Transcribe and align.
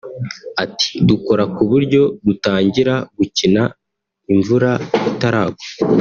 Ati 0.63 0.89
“Dukora 1.09 1.43
ku 1.55 1.61
buryo 1.71 2.01
dutangira 2.25 2.93
gukina 3.17 3.63
imvura 4.33 4.71
itaragwa 5.09 5.65